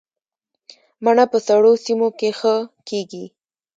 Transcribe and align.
مڼه 1.03 1.25
په 1.31 1.37
سړو 1.47 1.71
سیمو 1.85 2.09
کې 2.19 2.29
ښه 2.39 2.55
کیږي 2.87 3.25